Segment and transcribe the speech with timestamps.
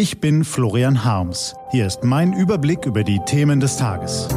[0.00, 1.54] Ich bin Florian Harms.
[1.72, 4.28] Hier ist mein Überblick über die Themen des Tages.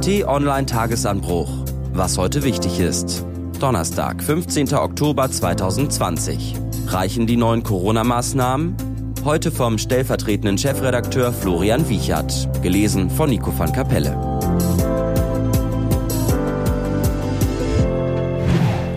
[0.00, 1.50] T-Online Tagesanbruch.
[1.92, 3.22] Was heute wichtig ist.
[3.60, 4.72] Donnerstag, 15.
[4.72, 6.54] Oktober 2020.
[6.86, 8.74] Reichen die neuen Corona-Maßnahmen?
[9.22, 12.48] Heute vom stellvertretenden Chefredakteur Florian Wiechert.
[12.62, 14.16] Gelesen von Nico van Kapelle.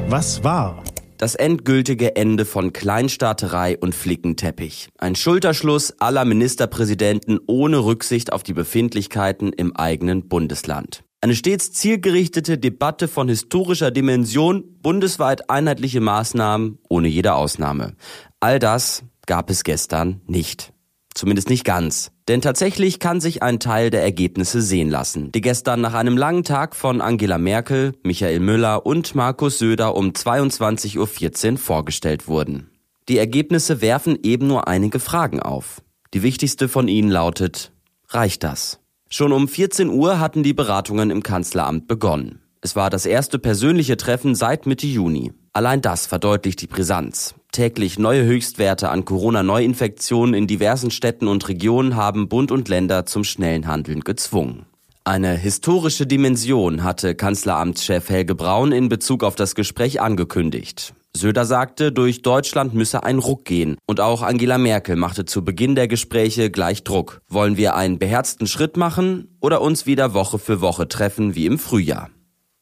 [0.08, 0.82] Was war?
[1.26, 4.90] Das endgültige Ende von Kleinstaaterei und Flickenteppich.
[5.00, 11.04] Ein Schulterschluss aller Ministerpräsidenten ohne Rücksicht auf die Befindlichkeiten im eigenen Bundesland.
[11.22, 17.96] Eine stets zielgerichtete Debatte von historischer Dimension, bundesweit einheitliche Maßnahmen ohne jede Ausnahme.
[18.40, 20.75] All das gab es gestern nicht.
[21.16, 22.12] Zumindest nicht ganz.
[22.28, 26.44] Denn tatsächlich kann sich ein Teil der Ergebnisse sehen lassen, die gestern nach einem langen
[26.44, 32.70] Tag von Angela Merkel, Michael Müller und Markus Söder um 22.14 Uhr vorgestellt wurden.
[33.08, 35.82] Die Ergebnisse werfen eben nur einige Fragen auf.
[36.14, 37.72] Die wichtigste von ihnen lautet,
[38.10, 38.80] reicht das?
[39.10, 42.42] Schon um 14 Uhr hatten die Beratungen im Kanzleramt begonnen.
[42.60, 45.32] Es war das erste persönliche Treffen seit Mitte Juni.
[45.54, 47.36] Allein das verdeutlicht die Brisanz.
[47.56, 53.24] Täglich neue Höchstwerte an Corona-Neuinfektionen in diversen Städten und Regionen haben Bund und Länder zum
[53.24, 54.66] schnellen Handeln gezwungen.
[55.06, 60.96] Eine historische Dimension hatte Kanzleramtschef Helge Braun in Bezug auf das Gespräch angekündigt.
[61.16, 63.78] Söder sagte, durch Deutschland müsse ein Ruck gehen.
[63.86, 67.22] Und auch Angela Merkel machte zu Beginn der Gespräche gleich Druck.
[67.30, 71.58] Wollen wir einen beherzten Schritt machen oder uns wieder Woche für Woche treffen wie im
[71.58, 72.10] Frühjahr?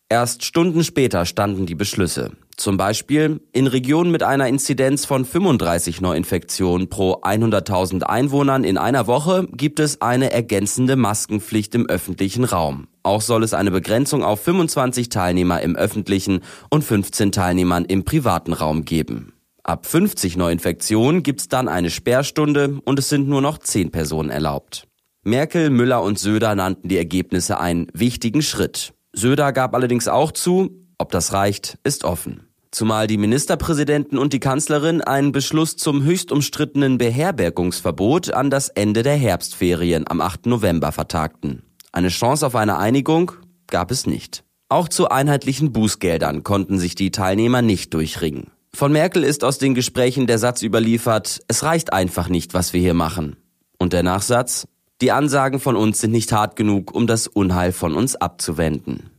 [0.07, 2.33] Erst Stunden später standen die Beschlüsse.
[2.55, 9.07] Zum Beispiel in Regionen mit einer Inzidenz von 35 Neuinfektionen pro 100.000 Einwohnern in einer
[9.07, 12.87] Woche gibt es eine ergänzende Maskenpflicht im öffentlichen Raum.
[13.01, 18.53] Auch soll es eine Begrenzung auf 25 Teilnehmer im öffentlichen und 15 Teilnehmern im privaten
[18.53, 19.33] Raum geben.
[19.63, 24.87] Ab 50 Neuinfektionen gibt's dann eine Sperrstunde und es sind nur noch 10 Personen erlaubt.
[25.23, 28.93] Merkel, Müller und Söder nannten die Ergebnisse einen wichtigen Schritt.
[29.13, 32.47] Söder gab allerdings auch zu, ob das reicht, ist offen.
[32.71, 39.03] Zumal die Ministerpräsidenten und die Kanzlerin einen Beschluss zum höchst umstrittenen Beherbergungsverbot an das Ende
[39.03, 40.45] der Herbstferien am 8.
[40.45, 41.63] November vertagten.
[41.91, 43.33] Eine Chance auf eine Einigung
[43.67, 44.45] gab es nicht.
[44.69, 48.47] Auch zu einheitlichen Bußgeldern konnten sich die Teilnehmer nicht durchringen.
[48.73, 52.79] Von Merkel ist aus den Gesprächen der Satz überliefert, es reicht einfach nicht, was wir
[52.79, 53.35] hier machen.
[53.77, 54.69] Und der Nachsatz,
[55.01, 59.09] die Ansagen von uns sind nicht hart genug, um das Unheil von uns abzuwenden.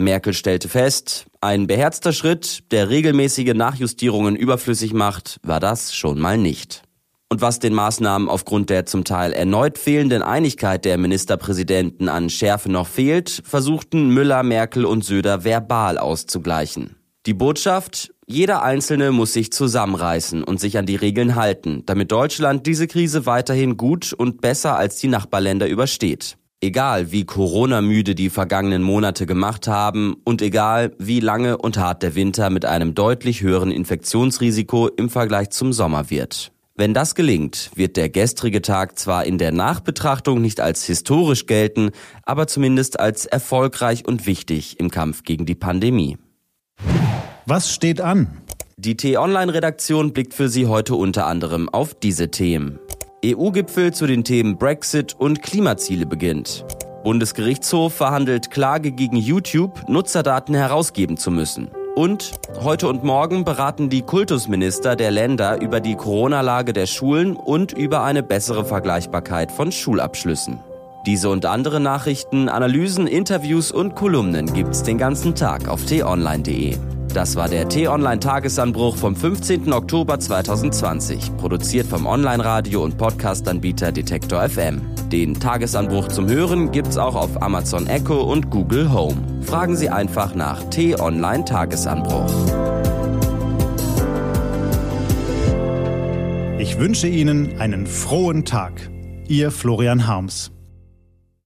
[0.00, 6.38] Merkel stellte fest, ein beherzter Schritt, der regelmäßige Nachjustierungen überflüssig macht, war das schon mal
[6.38, 6.82] nicht.
[7.28, 12.70] Und was den Maßnahmen aufgrund der zum Teil erneut fehlenden Einigkeit der Ministerpräsidenten an Schärfe
[12.70, 16.96] noch fehlt, versuchten Müller, Merkel und Söder verbal auszugleichen.
[17.26, 22.66] Die Botschaft, jeder Einzelne muss sich zusammenreißen und sich an die Regeln halten, damit Deutschland
[22.66, 26.36] diese Krise weiterhin gut und besser als die Nachbarländer übersteht.
[26.62, 32.14] Egal wie Corona-müde die vergangenen Monate gemacht haben und egal wie lange und hart der
[32.14, 36.52] Winter mit einem deutlich höheren Infektionsrisiko im Vergleich zum Sommer wird.
[36.76, 41.92] Wenn das gelingt, wird der gestrige Tag zwar in der Nachbetrachtung nicht als historisch gelten,
[42.24, 46.18] aber zumindest als erfolgreich und wichtig im Kampf gegen die Pandemie.
[47.46, 48.36] Was steht an?
[48.76, 52.78] Die T-Online-Redaktion blickt für Sie heute unter anderem auf diese Themen.
[53.24, 56.64] EU-Gipfel zu den Themen Brexit und Klimaziele beginnt.
[57.04, 61.68] Bundesgerichtshof verhandelt Klage gegen YouTube, Nutzerdaten herausgeben zu müssen.
[61.94, 62.32] Und
[62.62, 68.04] heute und morgen beraten die Kultusminister der Länder über die Corona-Lage der Schulen und über
[68.04, 70.60] eine bessere Vergleichbarkeit von Schulabschlüssen.
[71.04, 76.78] Diese und andere Nachrichten, Analysen, Interviews und Kolumnen gibt's den ganzen Tag auf t-online.de.
[77.12, 79.72] Das war der T-Online-Tagesanbruch vom 15.
[79.72, 84.80] Oktober 2020, produziert vom Online-Radio- und Podcast-Anbieter Detektor FM.
[85.10, 89.16] Den Tagesanbruch zum Hören gibt's auch auf Amazon Echo und Google Home.
[89.42, 92.30] Fragen Sie einfach nach T-Online-Tagesanbruch.
[96.60, 98.88] Ich wünsche Ihnen einen frohen Tag.
[99.26, 100.52] Ihr Florian Harms.